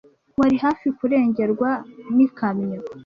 Wari 0.39 0.57
hafi 0.65 0.87
kurengerwa 0.97 1.69
n'ikamyo. 2.15 2.79